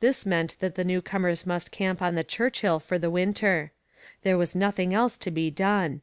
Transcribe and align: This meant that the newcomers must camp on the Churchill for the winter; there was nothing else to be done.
This 0.00 0.24
meant 0.24 0.56
that 0.60 0.76
the 0.76 0.82
newcomers 0.84 1.44
must 1.44 1.72
camp 1.72 2.00
on 2.00 2.14
the 2.14 2.24
Churchill 2.24 2.80
for 2.80 2.98
the 2.98 3.10
winter; 3.10 3.70
there 4.22 4.38
was 4.38 4.54
nothing 4.54 4.94
else 4.94 5.18
to 5.18 5.30
be 5.30 5.50
done. 5.50 6.00